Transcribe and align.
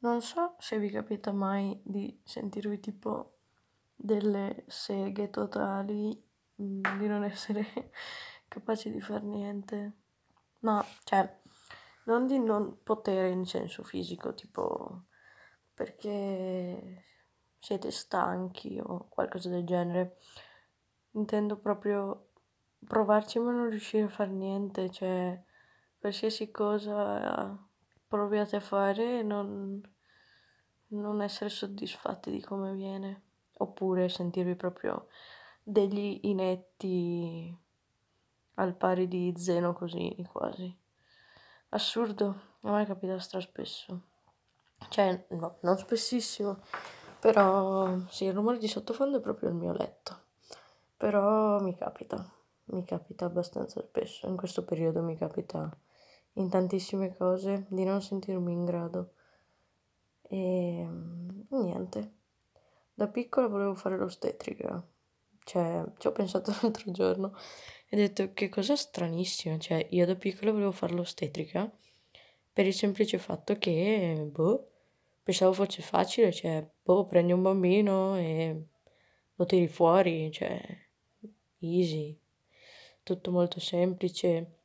Non 0.00 0.22
so 0.22 0.54
se 0.58 0.78
vi 0.78 0.90
capita 0.90 1.32
mai 1.32 1.80
di 1.84 2.20
sentirvi 2.24 2.78
tipo 2.78 3.38
delle 3.96 4.64
seghe 4.68 5.28
totali, 5.28 6.22
mm, 6.62 6.82
di 6.98 7.06
non 7.08 7.24
essere 7.24 7.64
capaci 8.46 8.92
di 8.92 9.00
fare 9.00 9.24
niente. 9.24 9.92
Ma, 10.60 10.84
cioè, 11.04 11.40
non 12.04 12.26
di 12.26 12.38
non 12.38 12.82
potere 12.84 13.30
in 13.30 13.44
senso 13.44 13.82
fisico, 13.82 14.34
tipo 14.34 15.04
perché 15.74 17.04
siete 17.58 17.90
stanchi 17.90 18.80
o 18.80 19.08
qualcosa 19.08 19.48
del 19.48 19.64
genere. 19.64 20.16
Intendo 21.12 21.56
proprio 21.58 22.28
provarci 22.86 23.40
ma 23.40 23.50
non 23.50 23.68
riuscire 23.68 24.04
a 24.04 24.08
fare 24.08 24.30
niente, 24.30 24.90
cioè 24.90 25.42
qualsiasi 25.98 26.50
cosa 26.52 27.67
proviate 28.08 28.56
a 28.56 28.60
fare 28.60 29.20
e 29.20 29.22
non, 29.22 29.80
non 30.88 31.22
essere 31.22 31.50
soddisfatti 31.50 32.30
di 32.30 32.40
come 32.40 32.72
viene, 32.72 33.22
oppure 33.58 34.08
sentirvi 34.08 34.56
proprio 34.56 35.08
degli 35.62 36.20
inetti 36.22 37.56
al 38.54 38.74
pari 38.74 39.06
di 39.06 39.34
Zeno 39.36 39.72
Cosini 39.74 40.24
quasi. 40.24 40.76
Assurdo, 41.70 42.40
a 42.62 42.72
me 42.72 42.86
capita 42.86 43.18
spesso. 43.18 44.02
Cioè, 44.88 45.26
no, 45.30 45.58
non 45.60 45.76
spessissimo, 45.76 46.60
però 47.20 47.98
sì, 48.08 48.24
il 48.24 48.32
rumore 48.32 48.58
di 48.58 48.68
sottofondo 48.68 49.18
è 49.18 49.20
proprio 49.20 49.50
il 49.50 49.54
mio 49.54 49.72
letto. 49.72 50.26
Però 50.96 51.60
mi 51.60 51.76
capita, 51.76 52.28
mi 52.66 52.84
capita 52.84 53.26
abbastanza 53.26 53.82
spesso, 53.82 54.26
in 54.26 54.36
questo 54.36 54.64
periodo 54.64 55.02
mi 55.02 55.16
capita 55.16 55.70
in 56.38 56.48
tantissime 56.48 57.14
cose 57.16 57.66
di 57.68 57.84
non 57.84 58.00
sentirmi 58.00 58.52
in 58.52 58.64
grado. 58.64 59.12
E 60.22 60.86
niente. 61.48 62.12
Da 62.94 63.08
piccola 63.08 63.48
volevo 63.48 63.74
fare 63.74 63.96
l'ostetrica. 63.96 64.84
Cioè, 65.44 65.84
ci 65.98 66.06
ho 66.06 66.12
pensato 66.12 66.52
l'altro 66.60 66.90
giorno 66.90 67.34
e 67.88 67.96
ho 67.96 67.98
detto 67.98 68.32
che 68.32 68.48
cosa 68.48 68.76
stranissima. 68.76 69.58
Cioè, 69.58 69.86
io 69.90 70.06
da 70.06 70.14
piccola 70.14 70.52
volevo 70.52 70.72
fare 70.72 70.94
l'ostetrica 70.94 71.70
per 72.52 72.66
il 72.66 72.74
semplice 72.74 73.18
fatto 73.18 73.56
che, 73.56 74.28
boh, 74.30 74.68
pensavo 75.22 75.52
fosse 75.52 75.82
facile, 75.82 76.32
cioè, 76.32 76.66
boh, 76.82 77.06
prendi 77.06 77.32
un 77.32 77.42
bambino 77.42 78.16
e 78.16 78.64
lo 79.34 79.46
tiri 79.46 79.68
fuori, 79.68 80.30
cioè, 80.32 80.60
easy, 81.60 82.18
tutto 83.02 83.30
molto 83.30 83.60
semplice. 83.60 84.57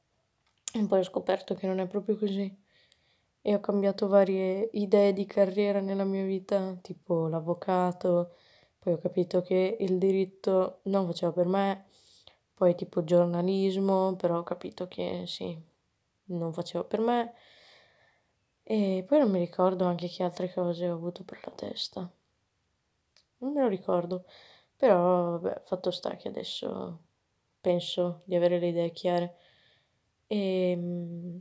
E 0.75 0.85
poi 0.87 0.99
ho 0.99 1.03
scoperto 1.03 1.53
che 1.53 1.67
non 1.67 1.79
è 1.79 1.85
proprio 1.85 2.17
così. 2.17 2.51
E 3.41 3.53
ho 3.53 3.59
cambiato 3.59 4.07
varie 4.07 4.69
idee 4.73 5.13
di 5.13 5.25
carriera 5.25 5.79
nella 5.79 6.03
mia 6.03 6.23
vita, 6.23 6.75
tipo 6.81 7.27
l'avvocato, 7.27 8.35
poi 8.79 8.93
ho 8.93 8.97
capito 8.97 9.41
che 9.41 9.77
il 9.79 9.97
diritto 9.99 10.79
non 10.83 11.05
faceva 11.05 11.31
per 11.31 11.45
me, 11.45 11.85
poi 12.53 12.73
tipo 12.75 13.03
giornalismo, 13.03 14.15
però 14.15 14.39
ho 14.39 14.43
capito 14.43 14.87
che 14.87 15.25
sì, 15.27 15.55
non 16.25 16.53
faceva 16.53 16.83
per 16.83 16.99
me. 17.01 17.33
E 18.63 19.03
poi 19.07 19.19
non 19.19 19.29
mi 19.29 19.39
ricordo 19.39 19.85
anche 19.85 20.07
che 20.07 20.23
altre 20.23 20.51
cose 20.51 20.89
ho 20.89 20.93
avuto 20.95 21.23
per 21.23 21.39
la 21.45 21.51
testa. 21.51 22.11
Non 23.37 23.53
me 23.53 23.61
lo 23.61 23.67
ricordo, 23.67 24.25
però 24.75 25.37
vabbè, 25.37 25.61
fatto 25.65 25.91
sta 25.91 26.15
che 26.15 26.29
adesso 26.29 26.99
penso 27.61 28.21
di 28.25 28.35
avere 28.35 28.57
le 28.57 28.69
idee 28.69 28.91
chiare. 28.91 29.37
Ehm, 30.33 31.39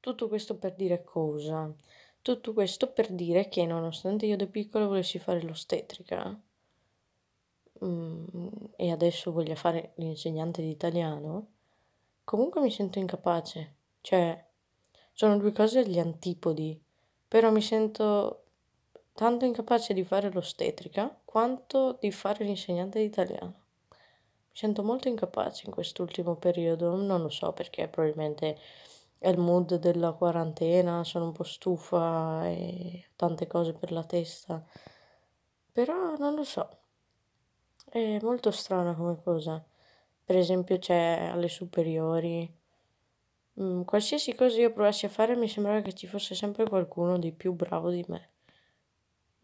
tutto 0.00 0.26
questo 0.28 0.58
per 0.58 0.74
dire 0.74 1.04
cosa? 1.04 1.72
Tutto 2.20 2.52
questo 2.52 2.92
per 2.92 3.12
dire 3.12 3.48
che 3.48 3.64
nonostante 3.64 4.26
io 4.26 4.36
da 4.36 4.46
piccola 4.46 4.86
volessi 4.86 5.18
fare 5.20 5.40
l'ostetrica 5.42 6.36
mm, 7.84 8.26
e 8.76 8.90
adesso 8.90 9.32
voglia 9.32 9.54
fare 9.54 9.92
l'insegnante 9.96 10.62
di 10.62 10.70
italiano, 10.70 11.46
comunque 12.24 12.60
mi 12.60 12.70
sento 12.70 12.98
incapace. 12.98 13.74
Cioè, 14.00 14.44
sono 15.12 15.36
due 15.38 15.52
cose 15.52 15.80
agli 15.80 15.98
antipodi, 15.98 16.80
però 17.28 17.50
mi 17.52 17.62
sento 17.62 18.42
tanto 19.12 19.44
incapace 19.44 19.94
di 19.94 20.04
fare 20.04 20.30
l'ostetrica 20.30 21.20
quanto 21.24 21.98
di 22.00 22.10
fare 22.10 22.44
l'insegnante 22.44 22.98
di 22.98 23.04
italiano. 23.06 23.63
Sento 24.56 24.84
molto 24.84 25.08
incapace 25.08 25.66
in 25.66 25.72
quest'ultimo 25.72 26.36
periodo, 26.36 26.94
non 26.94 27.20
lo 27.22 27.28
so 27.28 27.52
perché 27.52 27.88
probabilmente 27.88 28.56
è 29.18 29.28
il 29.28 29.36
mood 29.36 29.74
della 29.80 30.12
quarantena, 30.12 31.02
sono 31.02 31.24
un 31.24 31.32
po' 31.32 31.42
stufa 31.42 32.46
e 32.46 33.06
tante 33.16 33.48
cose 33.48 33.72
per 33.72 33.90
la 33.90 34.04
testa, 34.04 34.64
però 35.72 36.16
non 36.18 36.36
lo 36.36 36.44
so, 36.44 36.68
è 37.90 38.20
molto 38.22 38.52
strana 38.52 38.94
come 38.94 39.20
cosa. 39.20 39.60
Per 40.24 40.36
esempio 40.36 40.78
c'è 40.78 41.30
alle 41.32 41.48
superiori, 41.48 42.48
mm, 43.60 43.82
qualsiasi 43.82 44.34
cosa 44.36 44.60
io 44.60 44.72
provassi 44.72 45.06
a 45.06 45.08
fare 45.08 45.34
mi 45.34 45.48
sembrava 45.48 45.80
che 45.80 45.94
ci 45.94 46.06
fosse 46.06 46.36
sempre 46.36 46.68
qualcuno 46.68 47.18
di 47.18 47.32
più 47.32 47.54
bravo 47.54 47.90
di 47.90 48.04
me. 48.06 48.30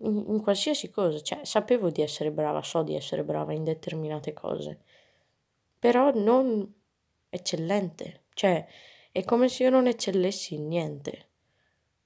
In, 0.03 0.25
in 0.29 0.41
qualsiasi 0.41 0.89
cosa, 0.89 1.21
cioè 1.21 1.45
sapevo 1.45 1.91
di 1.91 2.01
essere 2.01 2.31
brava, 2.31 2.63
so 2.63 2.83
di 2.85 2.95
essere 2.95 3.25
brava 3.25 3.53
in 3.53 3.65
determinate 3.65 4.33
cose 4.33 4.90
però 5.81 6.13
non 6.15 6.73
eccellente, 7.31 8.27
cioè 8.35 8.65
è 9.11 9.25
come 9.25 9.49
se 9.49 9.65
io 9.65 9.71
non 9.71 9.89
eccellessi 9.89 10.55
in 10.55 10.69
niente. 10.69 11.29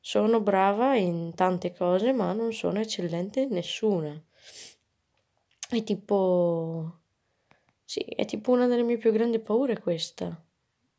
Sono 0.01 0.41
brava 0.41 0.97
in 0.97 1.35
tante 1.35 1.75
cose, 1.75 2.13
ma 2.13 2.33
non 2.33 2.53
sono 2.53 2.79
eccellente 2.81 3.41
in 3.41 3.51
nessuna. 3.51 4.23
È 5.69 5.83
tipo... 5.83 7.01
Sì, 7.85 8.01
è 8.01 8.25
tipo 8.25 8.53
una 8.53 8.67
delle 8.67 8.83
mie 8.83 8.97
più 8.97 9.13
grandi 9.13 9.39
paure 9.41 9.79
questa. 9.79 10.43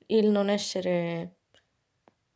Il 0.07 0.30
non 0.30 0.50
essere... 0.50 1.38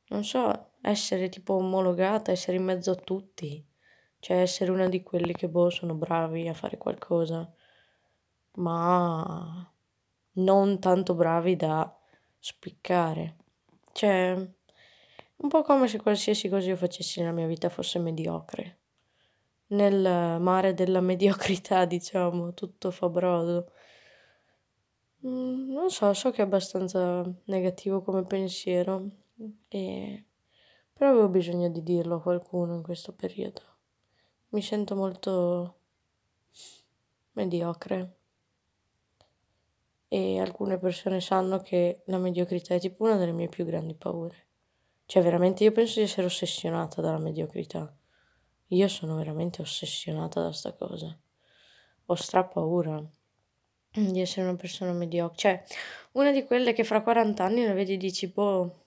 Non 0.09 0.23
so, 0.23 0.71
essere 0.81 1.29
tipo 1.29 1.55
omologata, 1.55 2.31
essere 2.31 2.57
in 2.57 2.63
mezzo 2.63 2.91
a 2.91 2.95
tutti. 2.95 3.63
Cioè 4.19 4.37
essere 4.37 4.71
una 4.71 4.87
di 4.87 5.01
quelli 5.03 5.33
che, 5.33 5.49
boh, 5.49 5.69
sono 5.69 5.95
bravi 5.95 6.47
a 6.47 6.53
fare 6.53 6.77
qualcosa. 6.77 7.51
Ma 8.53 9.71
non 10.33 10.79
tanto 10.79 11.13
bravi 11.13 11.55
da 11.55 11.93
spiccare. 12.39 13.35
Cioè, 13.91 14.31
un 15.37 15.49
po' 15.49 15.61
come 15.61 15.87
se 15.87 15.99
qualsiasi 15.99 16.49
cosa 16.49 16.69
io 16.69 16.75
facessi 16.75 17.19
nella 17.19 17.31
mia 17.31 17.47
vita 17.47 17.69
fosse 17.69 17.99
mediocre. 17.99 18.77
Nel 19.67 20.39
mare 20.39 20.73
della 20.73 21.01
mediocrità, 21.01 21.85
diciamo, 21.85 22.53
tutto 22.53 22.91
fa 22.91 23.09
brodo. 23.09 23.71
Mm, 25.25 25.71
non 25.71 25.89
so, 25.89 26.13
so 26.13 26.31
che 26.31 26.41
è 26.41 26.45
abbastanza 26.45 27.23
negativo 27.45 28.01
come 28.01 28.23
pensiero, 28.23 29.09
e... 29.67 30.25
però 30.93 31.09
avevo 31.11 31.27
bisogno 31.27 31.69
di 31.69 31.83
dirlo 31.83 32.15
a 32.15 32.21
qualcuno 32.21 32.75
in 32.75 32.83
questo 32.83 33.13
periodo. 33.13 33.61
Mi 34.49 34.61
sento 34.61 34.95
molto 34.95 35.75
mediocre 37.33 38.18
e 40.11 40.39
alcune 40.39 40.79
persone 40.79 41.21
sanno 41.21 41.59
che 41.59 42.01
la 42.07 42.17
mediocrità 42.17 42.73
è 42.73 42.79
tipo 42.79 43.03
una 43.03 43.15
delle 43.15 43.31
mie 43.31 43.47
più 43.47 43.63
grandi 43.63 43.93
paure. 43.93 44.47
Cioè, 45.05 45.23
veramente 45.23 45.63
io 45.63 45.71
penso 45.71 45.99
di 45.99 46.05
essere 46.05 46.25
ossessionata 46.25 46.99
dalla 47.01 47.19
mediocrità. 47.19 47.95
Io 48.67 48.87
sono 48.87 49.15
veramente 49.15 49.61
ossessionata 49.61 50.41
da 50.41 50.51
sta 50.51 50.73
cosa. 50.73 51.17
Ho 52.05 52.15
stra 52.15 52.43
paura 52.43 53.03
di 53.91 54.19
essere 54.19 54.47
una 54.47 54.55
persona 54.57 54.91
mediocre. 54.93 55.37
Cioè, 55.37 55.63
una 56.13 56.31
di 56.31 56.43
quelle 56.43 56.73
che 56.73 56.83
fra 56.83 57.01
40 57.01 57.43
anni 57.43 57.65
la 57.65 57.73
vedi 57.73 57.93
e 57.93 57.97
dici, 57.97 58.27
boh, 58.29 58.83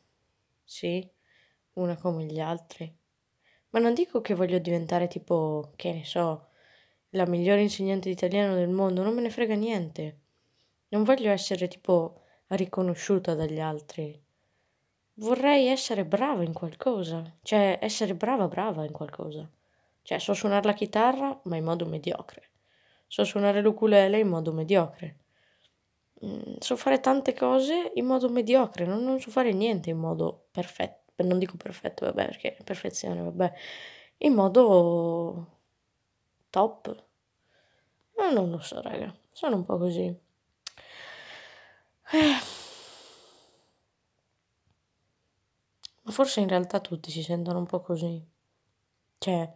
sì, 0.65 1.09
una 1.75 1.97
come 1.97 2.25
gli 2.25 2.41
altri. 2.41 2.93
Ma 3.71 3.79
non 3.79 3.95
dico 3.95 4.21
che 4.21 4.35
voglio 4.35 4.59
diventare 4.59 5.07
tipo, 5.07 5.73
che 5.77 5.93
ne 5.93 6.05
so, 6.05 6.49
la 7.11 7.27
migliore 7.27 7.63
insegnante 7.63 8.09
di 8.09 8.15
italiano 8.15 8.55
del 8.55 8.69
mondo, 8.69 9.03
non 9.03 9.15
me 9.15 9.23
ne 9.23 9.31
frega 9.31 9.55
niente. 9.55 10.22
Non 10.93 11.05
voglio 11.05 11.31
essere 11.31 11.69
tipo 11.69 12.21
riconosciuta 12.49 13.35
dagli 13.35 13.61
altri. 13.61 14.21
Vorrei 15.15 15.69
essere 15.69 16.05
brava 16.05 16.43
in 16.43 16.53
qualcosa, 16.53 17.23
cioè 17.43 17.79
essere 17.81 18.15
brava 18.15 18.47
brava 18.47 18.85
in 18.85 18.93
qualcosa. 18.93 19.49
Cioè 20.03 20.19
so 20.19 20.35
suonare 20.35 20.67
la 20.67 20.75
chitarra, 20.75 21.41
ma 21.45 21.57
in 21.57 21.65
modo 21.65 21.87
mediocre. 21.87 22.51
So 23.07 23.25
suonare 23.25 23.63
l'ukulele 23.63 24.19
in 24.19 24.29
modo 24.29 24.53
mediocre. 24.53 25.17
Mm, 26.25 26.57
so 26.59 26.77
fare 26.77 27.01
tante 27.01 27.35
cose 27.35 27.93
in 27.95 28.05
modo 28.07 28.29
mediocre, 28.29 28.85
non, 28.85 29.03
non 29.03 29.19
so 29.19 29.31
fare 29.31 29.53
niente 29.53 29.91
in 29.91 29.99
modo 29.99 30.47
perfetto. 30.51 31.01
Non 31.23 31.39
dico 31.39 31.57
perfetto, 31.57 32.05
vabbè, 32.07 32.25
perché 32.27 32.57
perfezione, 32.65 33.23
vabbè. 33.23 33.53
In 34.19 34.35
modo 34.35 35.47
top. 36.51 37.05
Ma 38.17 38.31
non 38.31 38.51
lo 38.51 38.59
so, 38.61 38.81
raga. 38.83 39.15
Sono 39.31 39.57
un 39.57 39.65
po' 39.65 39.79
così. 39.79 40.22
Ma 46.03 46.11
forse 46.11 46.41
in 46.41 46.49
realtà 46.49 46.81
tutti 46.81 47.11
si 47.11 47.23
sentono 47.23 47.59
un 47.59 47.67
po' 47.67 47.81
così. 47.81 48.23
Cioè, 49.19 49.55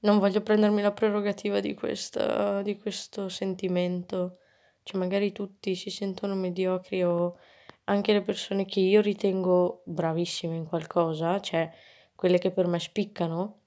non 0.00 0.18
voglio 0.18 0.42
prendermi 0.42 0.82
la 0.82 0.92
prerogativa 0.92 1.60
di, 1.60 1.74
questa, 1.74 2.62
di 2.62 2.78
questo 2.78 3.28
sentimento. 3.28 4.38
Cioè, 4.82 4.98
magari 4.98 5.32
tutti 5.32 5.74
si 5.74 5.90
sentono 5.90 6.34
mediocri 6.34 7.02
o 7.02 7.38
anche 7.84 8.12
le 8.12 8.22
persone 8.22 8.64
che 8.64 8.80
io 8.80 9.00
ritengo 9.00 9.82
bravissime 9.84 10.56
in 10.56 10.66
qualcosa, 10.66 11.40
cioè 11.40 11.70
quelle 12.14 12.38
che 12.38 12.50
per 12.50 12.66
me 12.66 12.78
spiccano, 12.78 13.60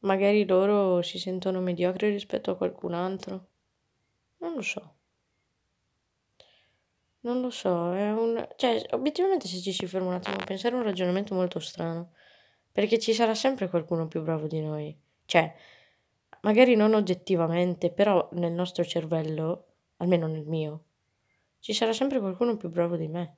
magari 0.00 0.46
loro 0.46 1.00
si 1.02 1.18
sentono 1.18 1.60
mediocri 1.60 2.10
rispetto 2.10 2.50
a 2.50 2.56
qualcun 2.56 2.94
altro. 2.94 3.46
Non 4.38 4.54
lo 4.54 4.62
so. 4.62 4.94
Non 7.24 7.40
lo 7.40 7.50
so, 7.50 7.94
è 7.94 8.10
un... 8.12 8.46
Cioè, 8.56 8.84
obiettivamente 8.90 9.46
se 9.46 9.60
ci 9.60 9.72
si 9.72 9.86
ferma 9.86 10.08
un 10.08 10.14
attimo 10.14 10.36
a 10.36 10.44
pensare 10.44 10.74
è 10.74 10.78
un 10.78 10.84
ragionamento 10.84 11.34
molto 11.34 11.60
strano. 11.60 12.12
Perché 12.72 12.98
ci 12.98 13.12
sarà 13.12 13.34
sempre 13.34 13.68
qualcuno 13.68 14.08
più 14.08 14.22
bravo 14.22 14.46
di 14.46 14.60
noi. 14.60 14.96
Cioè, 15.24 15.54
magari 16.40 16.74
non 16.74 16.94
oggettivamente, 16.94 17.90
però 17.90 18.28
nel 18.32 18.52
nostro 18.52 18.84
cervello, 18.84 19.66
almeno 19.98 20.26
nel 20.26 20.46
mio, 20.46 20.84
ci 21.60 21.72
sarà 21.72 21.92
sempre 21.92 22.18
qualcuno 22.18 22.56
più 22.56 22.68
bravo 22.70 22.96
di 22.96 23.08
me. 23.08 23.36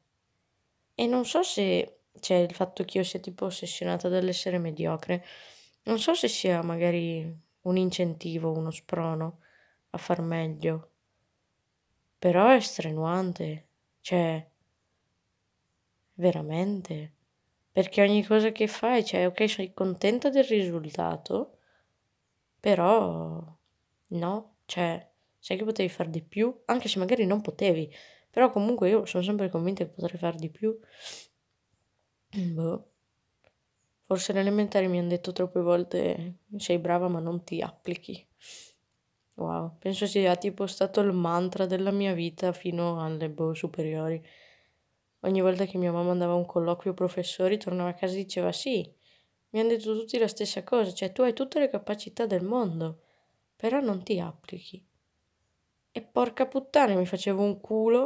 E 0.94 1.06
non 1.06 1.26
so 1.26 1.42
se 1.42 1.98
c'è 2.18 2.36
il 2.36 2.54
fatto 2.54 2.84
che 2.84 2.98
io 2.98 3.04
sia 3.04 3.20
tipo 3.20 3.44
ossessionata 3.44 4.08
dall'essere 4.08 4.58
mediocre, 4.58 5.24
non 5.82 5.98
so 5.98 6.14
se 6.14 6.28
sia 6.28 6.62
magari 6.62 7.42
un 7.62 7.76
incentivo, 7.76 8.52
uno 8.52 8.70
sprono 8.70 9.40
a 9.90 9.98
far 9.98 10.22
meglio. 10.22 10.90
Però 12.18 12.48
è 12.48 12.60
strenuante, 12.60 13.68
cioè, 14.04 14.46
veramente. 16.14 17.12
Perché 17.72 18.02
ogni 18.02 18.24
cosa 18.24 18.52
che 18.52 18.66
fai, 18.68 19.04
cioè, 19.04 19.26
ok, 19.26 19.48
sei 19.48 19.72
contenta 19.74 20.30
del 20.30 20.44
risultato, 20.44 21.58
però 22.60 23.42
no, 24.08 24.56
cioè, 24.66 25.10
sai 25.38 25.56
che 25.56 25.64
potevi 25.64 25.88
fare 25.88 26.10
di 26.10 26.22
più, 26.22 26.62
anche 26.66 26.88
se 26.88 26.98
magari 26.98 27.26
non 27.26 27.40
potevi, 27.40 27.92
però 28.30 28.50
comunque 28.50 28.88
io 28.88 29.04
sono 29.06 29.22
sempre 29.22 29.50
convinta 29.50 29.84
che 29.84 29.90
potrei 29.90 30.18
fare 30.18 30.36
di 30.36 30.50
più. 30.50 30.76
Boh. 32.56 32.84
Forse 34.06 34.30
alle 34.32 34.40
elementari 34.40 34.88
mi 34.88 34.98
hanno 34.98 35.08
detto 35.08 35.32
troppe 35.32 35.60
volte 35.60 36.36
sei 36.56 36.78
brava 36.78 37.08
ma 37.08 37.20
non 37.20 37.44
ti 37.44 37.60
applichi. 37.60 38.26
Wow, 39.36 39.76
penso 39.78 40.06
sia 40.06 40.36
tipo 40.36 40.66
stato 40.66 41.00
il 41.00 41.12
mantra 41.12 41.66
della 41.66 41.90
mia 41.90 42.12
vita 42.14 42.52
fino 42.52 43.00
alle 43.02 43.28
boh, 43.30 43.52
superiori. 43.54 44.22
Ogni 45.20 45.40
volta 45.40 45.64
che 45.64 45.78
mia 45.78 45.90
mamma 45.92 46.12
andava 46.12 46.32
a 46.32 46.36
un 46.36 46.46
colloquio 46.46 46.94
professori, 46.94 47.58
tornava 47.58 47.90
a 47.90 47.94
casa 47.94 48.14
e 48.14 48.18
diceva 48.18 48.52
sì, 48.52 48.88
mi 49.50 49.60
hanno 49.60 49.70
detto 49.70 49.98
tutti 49.98 50.18
la 50.18 50.28
stessa 50.28 50.62
cosa, 50.62 50.92
cioè 50.92 51.12
tu 51.12 51.22
hai 51.22 51.32
tutte 51.32 51.58
le 51.58 51.68
capacità 51.68 52.26
del 52.26 52.44
mondo, 52.44 53.00
però 53.56 53.80
non 53.80 54.02
ti 54.04 54.20
applichi. 54.20 54.84
E 55.92 56.00
porca 56.02 56.46
puttana, 56.46 56.94
mi 56.94 57.06
facevo 57.06 57.42
un 57.42 57.60
culo 57.60 58.02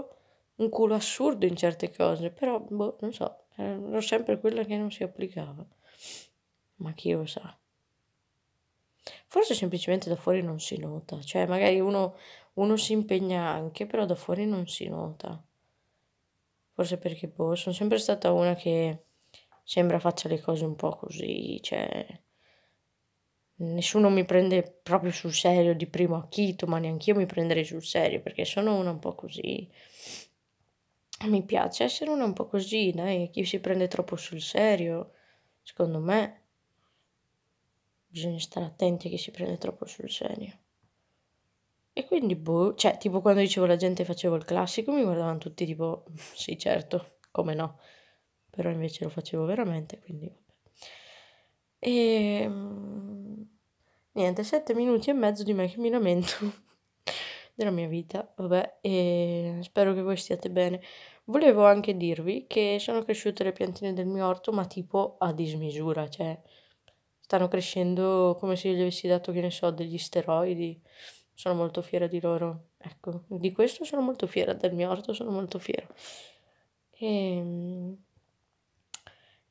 un 0.57 0.69
culo 0.71 0.95
assurdo 0.95 1.47
in 1.47 1.57
certe 1.57 1.91
cose, 1.93 2.31
però, 2.31 2.59
boh, 2.61 2.97
non 3.01 3.13
so, 3.13 3.45
ero 3.55 4.01
sempre 4.01 4.39
quella 4.41 4.65
che 4.65 4.77
non 4.77 4.91
si 4.91 5.03
applicava. 5.05 5.65
Ma 6.77 6.93
chi 6.95 7.13
lo 7.13 7.27
sa? 7.27 7.57
Forse 9.27 9.55
semplicemente 9.55 10.09
da 10.09 10.17
fuori 10.17 10.43
non 10.43 10.61
si 10.61 10.79
nota, 10.79 11.21
cioè 11.21 11.47
magari 11.47 11.81
uno, 11.81 12.17
uno 12.55 12.77
si 12.77 12.93
impegna 12.93 13.49
anche, 13.49 13.87
però 13.87 14.05
da 14.05 14.15
fuori 14.15 14.47
non 14.47 14.67
si 14.67 14.89
nota. 14.89 15.43
Forse 16.73 16.99
perché, 16.99 17.29
boh, 17.29 17.55
sono 17.55 17.75
sempre 17.75 17.99
stata 17.99 18.33
una 18.33 18.55
che 18.55 19.05
sembra 19.65 19.99
faccia 19.99 20.29
le 20.29 20.41
cose 20.41 20.65
un 20.65 20.77
po' 20.77 20.97
così, 20.97 21.59
cioè 21.61 22.07
nessuno 23.61 24.11
mi 24.11 24.25
prende 24.25 24.81
proprio 24.83 25.11
sul 25.11 25.33
serio 25.33 25.75
di 25.75 25.87
primo 25.87 26.17
acchito, 26.17 26.67
ma 26.67 26.79
neanche 26.79 27.11
io 27.11 27.17
mi 27.17 27.27
prenderei 27.27 27.65
sul 27.65 27.85
serio 27.85 28.21
perché 28.21 28.45
sono 28.45 28.77
una 28.77 28.91
un 28.91 28.99
po' 28.99 29.15
così. 29.15 29.69
Mi 31.25 31.45
piace 31.45 31.85
essere 31.85 32.11
una 32.11 32.25
un 32.25 32.33
po' 32.33 32.47
così, 32.47 32.93
dai, 32.95 33.31
chi 33.31 33.45
si 33.45 33.59
prende 33.59 33.89
troppo 33.89 34.15
sul 34.17 34.41
serio, 34.41 35.13
secondo 35.63 35.99
me 35.99 36.48
bisogna 38.19 38.41
stare 38.41 38.67
attenti 38.67 39.07
a 39.07 39.11
chi 39.11 39.17
si 39.17 39.31
prende 39.31 39.59
troppo 39.59 39.87
sul 39.87 40.11
serio. 40.11 40.53
E 41.93 42.05
quindi, 42.05 42.35
boh, 42.37 42.75
cioè, 42.75 42.99
tipo 42.99 43.21
quando 43.21 43.41
dicevo 43.41 43.67
la 43.67 43.77
gente 43.77 44.05
facevo 44.05 44.37
il 44.37 44.45
classico, 44.45 44.93
mi 44.93 45.03
guardavano 45.03 45.39
tutti 45.39 45.65
tipo, 45.65 46.05
sì, 46.35 46.59
certo, 46.59 47.19
come 47.31 47.55
no, 47.55 47.79
però 48.51 48.71
invece 48.71 49.05
lo 49.05 49.11
facevo 49.11 49.45
veramente, 49.45 49.99
quindi 50.01 50.27
vabbè. 50.27 50.47
E 51.81 52.41
ehm, 52.43 53.49
niente, 54.13 54.43
sette 54.45 54.75
minuti 54.75 55.11
e 55.11 55.13
mezzo 55.13 55.45
di 55.45 55.55
me 55.55 55.69
che 55.69 55.79
mi 55.79 55.91
lamento 55.91 56.35
della 57.55 57.71
mia 57.71 57.89
vita, 57.89 58.33
vabbè, 58.37 58.79
e 58.81 59.59
spero 59.63 59.95
che 59.95 60.03
voi 60.03 60.17
stiate 60.17 60.51
bene. 60.51 60.81
Volevo 61.25 61.67
anche 61.67 61.97
dirvi 61.97 62.47
che 62.47 62.79
sono 62.81 63.03
cresciute 63.03 63.45
le 63.45 63.53
piantine 63.53 63.93
del 63.93 64.07
mio 64.07 64.27
orto, 64.27 64.53
ma 64.53 64.67
tipo 64.67 65.17
a 65.19 65.33
dismisura, 65.33 66.09
cioè 66.09 66.41
stanno 67.29 67.49
crescendo 67.49 68.39
come 68.41 68.57
se 68.57 68.73
gli 68.73 68.81
avessi 68.81 69.07
dato, 69.07 69.33
che 69.33 69.43
ne 69.43 69.51
so, 69.51 69.71
degli 69.71 69.99
steroidi. 69.99 70.81
Sono 71.35 71.55
molto 71.55 71.83
fiera 71.83 72.07
di 72.07 72.23
loro. 72.23 72.71
Ecco, 72.79 73.25
di 73.29 73.53
questo 73.53 73.85
sono 73.85 74.01
molto 74.01 74.27
fiera, 74.27 74.55
del 74.55 74.73
mio 74.73 74.89
orto 74.89 75.13
sono 75.13 75.31
molto 75.31 75.59
fiera. 75.59 75.87
E... 76.91 77.07
Ehm, 77.37 77.97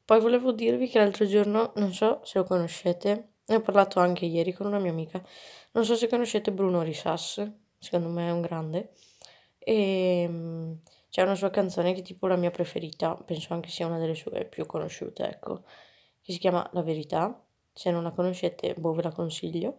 poi 0.03 0.19
volevo 0.21 0.53
dirvi 0.53 0.87
che 0.87 0.97
l'altro 0.97 1.27
giorno, 1.27 1.73
non 1.75 1.93
so 1.93 2.21
se 2.23 2.39
lo 2.39 2.45
conoscete, 2.45 3.33
ne 3.45 3.55
ho 3.55 3.61
parlato 3.61 3.99
anche 3.99 4.25
ieri 4.25 4.53
con 4.53 4.65
una 4.65 4.79
mia 4.79 4.89
amica, 4.91 5.21
non 5.73 5.85
so 5.85 5.95
se 5.95 6.07
conoscete 6.07 6.51
Bruno 6.51 6.81
Risas, 6.81 7.45
secondo 7.77 8.09
me 8.09 8.29
è 8.29 8.31
un 8.31 8.41
grande. 8.41 8.93
E 9.59 10.21
ehm, 10.23 10.79
c'è 11.09 11.21
una 11.21 11.35
sua 11.35 11.51
canzone 11.51 11.93
che 11.93 11.99
è 11.99 12.03
tipo 12.03 12.25
la 12.25 12.37
mia 12.37 12.51
preferita, 12.51 13.15
penso 13.15 13.53
anche 13.53 13.69
sia 13.69 13.85
una 13.85 13.99
delle 13.99 14.15
sue 14.15 14.45
più 14.45 14.65
conosciute, 14.65 15.27
ecco, 15.29 15.63
che 16.21 16.31
si 16.31 16.39
chiama 16.39 16.67
La 16.73 16.81
Verità. 16.81 17.46
Se 17.77 17.91
non 17.91 18.01
la 18.01 18.11
conoscete, 18.11 18.73
boh, 18.73 18.93
ve 18.93 19.03
la 19.03 19.11
consiglio. 19.11 19.77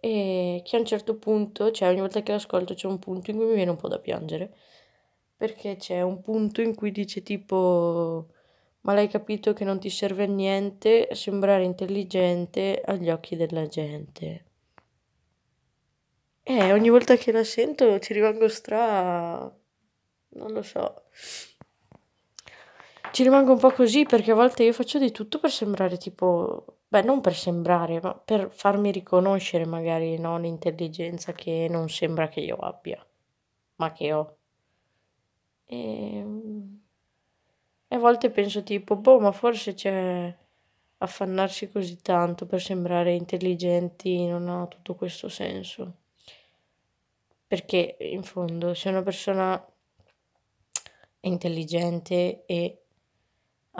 E 0.00 0.62
che 0.64 0.76
a 0.76 0.78
un 0.78 0.86
certo 0.86 1.16
punto, 1.16 1.70
cioè 1.72 1.88
ogni 1.90 2.00
volta 2.00 2.22
che 2.22 2.32
l'ascolto 2.32 2.72
c'è 2.72 2.86
un 2.86 2.98
punto 2.98 3.30
in 3.30 3.36
cui 3.36 3.46
mi 3.46 3.54
viene 3.54 3.70
un 3.70 3.76
po' 3.76 3.88
da 3.88 3.98
piangere. 3.98 4.56
Perché 5.36 5.76
c'è 5.76 6.00
un 6.00 6.22
punto 6.22 6.62
in 6.62 6.74
cui 6.74 6.90
dice 6.90 7.22
tipo, 7.22 8.28
ma 8.82 8.94
l'hai 8.94 9.08
capito 9.08 9.52
che 9.52 9.64
non 9.64 9.78
ti 9.78 9.90
serve 9.90 10.24
a 10.24 10.26
niente 10.26 11.08
sembrare 11.14 11.64
intelligente 11.64 12.80
agli 12.82 13.10
occhi 13.10 13.36
della 13.36 13.66
gente. 13.66 14.44
Eh, 16.42 16.72
ogni 16.72 16.88
volta 16.88 17.16
che 17.16 17.30
la 17.30 17.44
sento 17.44 17.98
ci 17.98 18.14
rimango 18.14 18.48
stra... 18.48 19.54
non 20.30 20.52
lo 20.52 20.62
so. 20.62 21.02
Ci 23.10 23.22
rimango 23.22 23.52
un 23.52 23.58
po' 23.58 23.70
così 23.70 24.04
perché 24.04 24.32
a 24.32 24.34
volte 24.34 24.64
io 24.64 24.72
faccio 24.72 24.98
di 24.98 25.10
tutto 25.10 25.38
per 25.38 25.50
sembrare 25.50 25.96
tipo... 25.96 26.64
Beh, 26.88 27.02
non 27.02 27.20
per 27.20 27.34
sembrare, 27.34 28.00
ma 28.00 28.14
per 28.14 28.50
farmi 28.50 28.90
riconoscere 28.90 29.66
magari, 29.66 30.18
no, 30.18 30.38
l'intelligenza 30.38 31.32
che 31.32 31.66
non 31.68 31.88
sembra 31.90 32.28
che 32.28 32.40
io 32.40 32.56
abbia, 32.56 33.04
ma 33.76 33.92
che 33.92 34.12
ho. 34.12 34.36
E... 35.64 36.16
Ehm, 36.18 36.80
e 37.88 37.96
a 37.96 37.98
volte 37.98 38.30
penso 38.30 38.62
tipo, 38.62 38.96
boh, 38.96 39.18
ma 39.20 39.32
forse 39.32 39.74
c'è 39.74 40.34
affannarsi 40.98 41.70
così 41.70 42.00
tanto 42.02 42.46
per 42.46 42.60
sembrare 42.60 43.14
intelligenti 43.14 44.26
non 44.26 44.48
ha 44.48 44.66
tutto 44.66 44.96
questo 44.96 45.28
senso 45.28 45.94
perché 47.46 47.96
in 48.00 48.24
fondo 48.24 48.74
se 48.74 48.88
una 48.88 49.02
persona 49.02 49.64
è 51.20 51.26
intelligente 51.28 52.44
e 52.46 52.82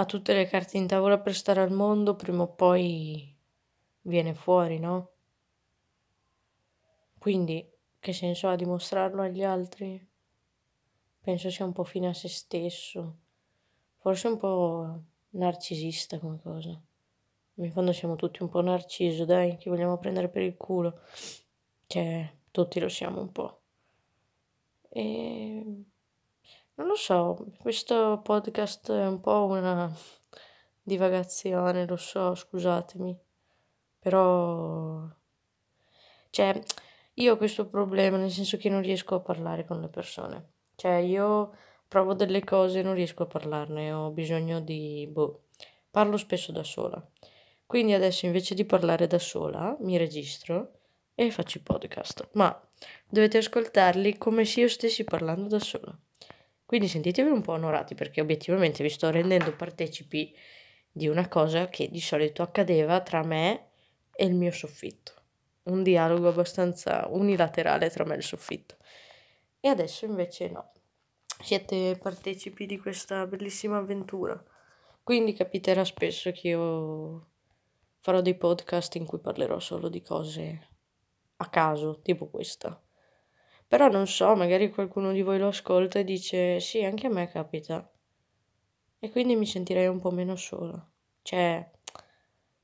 ha 0.00 0.04
tutte 0.04 0.32
le 0.32 0.46
carte 0.46 0.76
in 0.76 0.86
tavola 0.86 1.18
per 1.18 1.34
stare 1.34 1.60
al 1.60 1.72
mondo, 1.72 2.14
prima 2.14 2.44
o 2.44 2.54
poi 2.54 3.36
viene 4.02 4.32
fuori, 4.32 4.78
no? 4.78 5.10
Quindi 7.18 7.68
che 7.98 8.12
senso 8.12 8.48
ha 8.48 8.54
dimostrarlo 8.54 9.22
agli 9.22 9.42
altri? 9.42 10.08
Penso 11.20 11.50
sia 11.50 11.64
un 11.64 11.72
po' 11.72 11.82
fine 11.82 12.06
a 12.06 12.14
se 12.14 12.28
stesso, 12.28 13.16
forse 13.96 14.28
un 14.28 14.36
po' 14.36 15.02
narcisista 15.30 16.20
come 16.20 16.38
cosa. 16.40 16.80
In 17.54 17.72
fondo 17.72 17.92
siamo 17.92 18.14
tutti 18.14 18.40
un 18.40 18.48
po' 18.48 18.60
narciso, 18.60 19.24
dai, 19.24 19.56
che 19.56 19.68
vogliamo 19.68 19.98
prendere 19.98 20.28
per 20.28 20.42
il 20.42 20.56
culo. 20.56 21.00
Cioè, 21.88 22.36
tutti 22.52 22.78
lo 22.78 22.88
siamo 22.88 23.20
un 23.20 23.32
po'. 23.32 23.60
E 24.90 25.84
non 26.78 26.86
lo 26.86 26.94
so, 26.94 27.36
questo 27.58 28.20
podcast 28.22 28.92
è 28.92 29.06
un 29.06 29.20
po' 29.20 29.46
una 29.46 29.92
divagazione, 30.80 31.86
lo 31.86 31.96
so, 31.96 32.36
scusatemi, 32.36 33.18
però 33.98 35.04
cioè 36.30 36.60
io 37.14 37.32
ho 37.32 37.36
questo 37.36 37.66
problema 37.66 38.16
nel 38.16 38.30
senso 38.30 38.56
che 38.58 38.68
non 38.68 38.80
riesco 38.80 39.16
a 39.16 39.20
parlare 39.20 39.64
con 39.64 39.80
le 39.80 39.88
persone. 39.88 40.52
Cioè 40.76 40.94
io 40.94 41.56
provo 41.88 42.14
delle 42.14 42.44
cose 42.44 42.78
e 42.78 42.82
non 42.82 42.94
riesco 42.94 43.24
a 43.24 43.26
parlarne, 43.26 43.90
ho 43.90 44.10
bisogno 44.10 44.60
di 44.60 45.08
boh, 45.10 45.46
parlo 45.90 46.16
spesso 46.16 46.52
da 46.52 46.62
sola. 46.62 47.04
Quindi 47.66 47.92
adesso 47.92 48.24
invece 48.26 48.54
di 48.54 48.64
parlare 48.64 49.08
da 49.08 49.18
sola, 49.18 49.76
mi 49.80 49.96
registro 49.96 50.74
e 51.16 51.32
faccio 51.32 51.58
i 51.58 51.62
podcast, 51.62 52.28
ma 52.34 52.56
dovete 53.08 53.38
ascoltarli 53.38 54.16
come 54.16 54.44
se 54.44 54.60
io 54.60 54.68
stessi 54.68 55.02
parlando 55.02 55.48
da 55.48 55.58
sola. 55.58 55.98
Quindi 56.68 56.86
sentitevi 56.86 57.30
un 57.30 57.40
po' 57.40 57.52
onorati 57.52 57.94
perché 57.94 58.20
obiettivamente 58.20 58.82
vi 58.82 58.90
sto 58.90 59.08
rendendo 59.08 59.56
partecipi 59.56 60.36
di 60.92 61.08
una 61.08 61.26
cosa 61.26 61.70
che 61.70 61.88
di 61.88 61.98
solito 61.98 62.42
accadeva 62.42 63.00
tra 63.00 63.24
me 63.24 63.70
e 64.14 64.26
il 64.26 64.34
mio 64.34 64.50
soffitto. 64.50 65.12
Un 65.62 65.82
dialogo 65.82 66.28
abbastanza 66.28 67.06
unilaterale 67.08 67.88
tra 67.88 68.04
me 68.04 68.12
e 68.12 68.16
il 68.18 68.22
soffitto. 68.22 68.76
E 69.60 69.68
adesso 69.70 70.04
invece 70.04 70.50
no. 70.50 70.72
Siete 71.40 71.96
partecipi 71.98 72.66
di 72.66 72.78
questa 72.78 73.26
bellissima 73.26 73.78
avventura. 73.78 74.38
Quindi 75.02 75.32
capiterà 75.32 75.86
spesso 75.86 76.30
che 76.32 76.48
io 76.48 77.28
farò 78.00 78.20
dei 78.20 78.36
podcast 78.36 78.94
in 78.96 79.06
cui 79.06 79.20
parlerò 79.20 79.58
solo 79.58 79.88
di 79.88 80.02
cose 80.02 80.68
a 81.36 81.48
caso, 81.48 82.00
tipo 82.02 82.26
questa. 82.26 82.78
Però 83.68 83.88
non 83.88 84.06
so, 84.06 84.34
magari 84.34 84.70
qualcuno 84.70 85.12
di 85.12 85.20
voi 85.20 85.38
lo 85.38 85.48
ascolta 85.48 85.98
e 85.98 86.04
dice 86.04 86.58
sì, 86.58 86.82
anche 86.82 87.06
a 87.06 87.10
me 87.10 87.28
capita. 87.28 87.86
E 88.98 89.10
quindi 89.10 89.36
mi 89.36 89.44
sentirei 89.44 89.86
un 89.86 90.00
po' 90.00 90.10
meno 90.10 90.36
sola. 90.36 90.84
Cioè, 91.22 91.70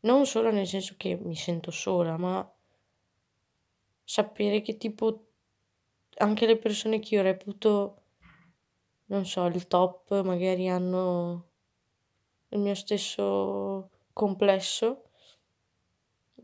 non 0.00 0.25
sola 0.25 0.50
nel 0.50 0.66
senso 0.66 0.94
che 0.96 1.14
mi 1.14 1.37
sento 1.37 1.70
sola, 1.70 2.16
ma 2.16 2.50
sapere 4.02 4.62
che 4.62 4.78
tipo 4.78 5.26
anche 6.16 6.46
le 6.46 6.56
persone 6.56 7.00
che 7.00 7.16
io 7.16 7.23
reputo, 7.23 8.02
non 9.06 9.26
so, 9.26 9.44
il 9.44 9.66
top, 9.66 10.23
magari 10.23 10.68
hanno 10.68 11.50
il 12.49 12.61
mio 12.61 12.75
stesso 12.75 13.90
complesso, 14.12 15.11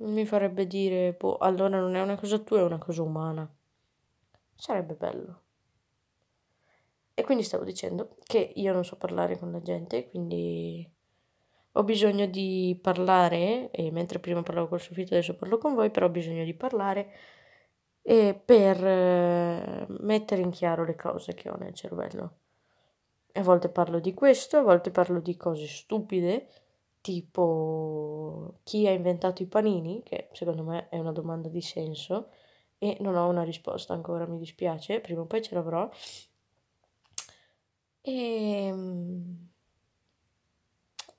mi 0.01 0.27
farebbe 0.27 0.67
dire, 0.67 1.13
boh, 1.13 1.39
allora 1.39 1.79
non 1.81 1.95
è 1.95 2.03
una 2.03 2.17
cosa 2.17 2.39
tua, 2.39 2.61
è 2.61 2.63
una 2.63 2.79
cosa 2.79 3.03
umana. 3.03 3.51
Sarebbe 4.61 4.93
bello. 4.93 5.41
E 7.15 7.23
quindi 7.23 7.43
stavo 7.43 7.65
dicendo 7.65 8.17
che 8.25 8.53
io 8.57 8.75
non 8.75 8.85
so 8.85 8.97
parlare 8.97 9.39
con 9.39 9.51
la 9.51 9.63
gente, 9.63 10.11
quindi 10.11 10.87
ho 11.73 11.83
bisogno 11.83 12.27
di 12.27 12.79
parlare, 12.81 13.71
e 13.71 13.91
mentre 13.91 14.19
prima 14.19 14.43
parlavo 14.43 14.69
col 14.69 14.81
soffitto 14.81 15.15
adesso 15.15 15.35
parlo 15.35 15.57
con 15.57 15.75
voi, 15.75 15.91
però 15.91 16.07
ho 16.07 16.11
bisogno 16.11 16.45
di 16.45 16.53
parlare 16.53 17.11
e 18.03 18.39
per 18.45 18.85
eh, 18.85 19.87
mettere 20.01 20.43
in 20.43 20.51
chiaro 20.51 20.85
le 20.85 20.95
cose 20.95 21.33
che 21.33 21.49
ho 21.49 21.57
nel 21.57 21.73
cervello. 21.73 22.37
A 23.33 23.43
volte 23.43 23.71
parlo 23.71 23.99
di 23.99 24.13
questo, 24.13 24.59
a 24.59 24.63
volte 24.63 24.91
parlo 24.91 25.21
di 25.21 25.39
cose 25.39 25.67
stupide, 25.67 26.49
tipo 27.01 28.59
chi 28.63 28.87
ha 28.87 28.91
inventato 28.91 29.43
i 29.43 29.47
panini, 29.47 30.03
che 30.03 30.29
secondo 30.33 30.65
me 30.65 30.91
è 30.91 30.99
una 30.99 31.13
domanda 31.13 31.49
di 31.49 31.63
senso 31.63 32.29
e 32.83 32.97
non 33.01 33.15
ho 33.15 33.29
una 33.29 33.43
risposta 33.45 33.93
ancora, 33.93 34.27
mi 34.27 34.39
dispiace, 34.39 35.01
prima 35.01 35.21
o 35.21 35.27
poi 35.27 35.43
ce 35.43 35.55
l'avrò. 35.55 35.89
E, 38.03 38.13
ehm, 38.69 39.49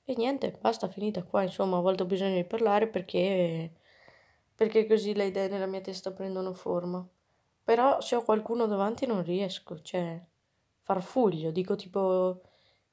e 0.04 0.14
niente, 0.16 0.58
basta, 0.60 0.88
finita 0.88 1.22
qua, 1.22 1.42
insomma, 1.42 1.78
a 1.78 1.80
volte 1.80 2.02
ho 2.02 2.06
bisogno 2.06 2.34
di 2.36 2.44
parlare 2.44 2.88
perché, 2.88 3.72
perché 4.54 4.86
così 4.86 5.14
le 5.14 5.26
idee 5.26 5.48
nella 5.48 5.66
mia 5.66 5.80
testa 5.80 6.12
prendono 6.12 6.52
forma. 6.52 7.06
Però 7.64 8.00
se 8.00 8.16
ho 8.16 8.22
qualcuno 8.24 8.66
davanti 8.66 9.06
non 9.06 9.22
riesco, 9.22 9.80
cioè, 9.82 10.20
farfuglio, 10.82 11.50
dico 11.52 11.76
tipo, 11.76 12.42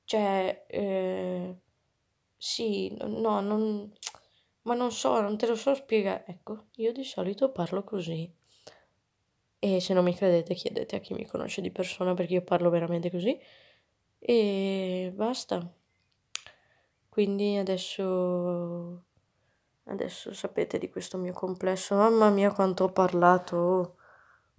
cioè, 0.06 0.66
eh, 0.68 1.58
sì, 2.38 2.96
no, 3.02 3.42
non, 3.42 3.92
ma 4.64 4.74
non 4.76 4.92
so, 4.92 5.20
non 5.22 5.38
te 5.38 5.48
lo 5.48 5.56
so 5.56 5.74
spiegare. 5.76 6.26
Ecco, 6.28 6.68
io 6.78 6.92
di 6.94 7.04
solito 7.04 7.52
parlo 7.52 7.84
così. 7.84 8.32
E 9.62 9.82
se 9.82 9.94
non 9.94 10.04
mi 10.06 10.16
credete 10.16 10.54
chiedete 10.54 10.96
a 10.96 11.00
chi 11.00 11.14
mi 11.14 11.26
conosce 11.26 11.62
di 11.62 11.72
persona 11.72 12.14
perché 12.14 12.36
io 12.36 12.44
parlo 12.44 12.70
veramente 12.70 13.12
così. 13.12 13.38
E 14.20 15.12
basta. 15.16 15.74
Quindi 17.10 17.58
adesso, 17.58 19.04
adesso 19.86 20.34
sapete 20.34 20.78
di 20.78 20.90
questo 20.90 21.18
mio 21.18 21.34
complesso. 21.34 21.96
Mamma 21.96 22.30
mia 22.30 22.54
quanto 22.54 22.86
ho 22.86 22.92
parlato. 22.92 23.98